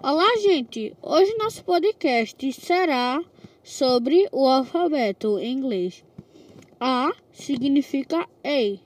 Olá, 0.00 0.36
gente! 0.40 0.94
Hoje 1.02 1.34
nosso 1.38 1.64
podcast 1.64 2.52
será 2.52 3.20
sobre 3.64 4.28
o 4.30 4.46
alfabeto 4.46 5.40
em 5.40 5.58
inglês. 5.58 6.04
A 6.78 7.10
significa 7.32 8.28
A. 8.44 8.78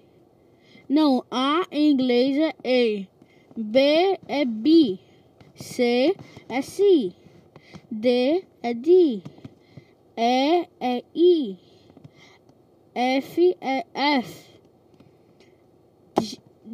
Não, 0.88 1.22
A 1.30 1.66
em 1.70 1.90
inglês 1.90 2.38
é 2.38 2.48
A. 2.48 3.06
B 3.54 4.18
é 4.26 4.44
B. 4.46 4.98
C 5.54 6.16
é 6.48 6.62
C. 6.62 7.12
D 7.90 8.42
é 8.62 8.72
D. 8.72 9.22
E 10.16 10.68
é 10.80 11.04
I. 11.14 11.58
F 12.94 13.56
é 13.60 13.86
F. 13.94 14.50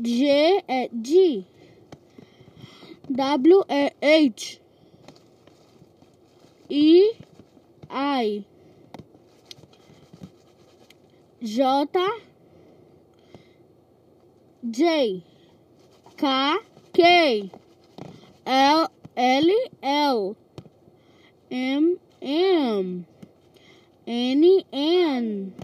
G 0.00 0.62
é 0.68 0.88
G. 1.04 1.44
W 3.10 3.64
é 3.68 3.94
H. 4.02 4.60
I, 6.70 7.16
I. 7.90 8.44
J, 11.40 11.88
J. 14.70 15.24
K, 16.16 16.60
K. 16.92 17.50
L, 18.44 18.90
L, 19.16 19.70
L. 19.80 20.36
M, 21.50 21.96
M. 22.20 23.06
N, 24.06 24.64
N. 24.70 25.54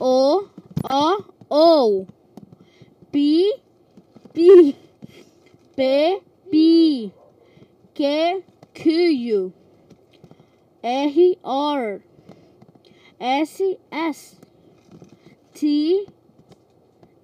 O, 0.00 0.48
O, 0.90 1.24
O. 1.50 2.06
P. 3.10 3.54
P, 4.32 4.74
P, 5.82 7.12
Q, 7.94 8.44
Q, 8.72 9.52
R, 10.84 11.36
R, 11.44 12.00
S, 13.20 13.60
S, 13.90 14.36
T, 15.52 16.06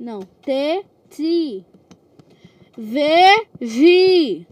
não, 0.01 0.23
T, 0.42 0.84
T, 1.09 1.64
V, 2.77 3.01
V, 3.61 4.47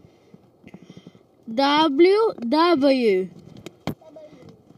W, 1.49 2.35
W, 2.47 3.31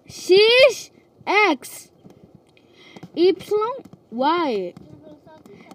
X, 0.06 0.90
X, 1.26 1.92
Y, 3.14 3.34
Y, 4.10 4.74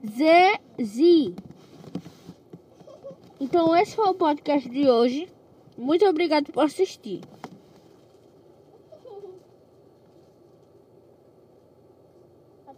Z, 0.07 0.59
Z. 0.81 1.42
Então, 3.43 3.75
esse 3.75 3.93
foi 3.93 4.05
o 4.05 4.13
podcast 4.13 4.69
de 4.69 4.87
hoje. 4.89 5.27
Muito 5.77 6.05
obrigado 6.05 6.49
por 6.53 6.63
assistir. 6.63 7.19
Tá 12.65 12.73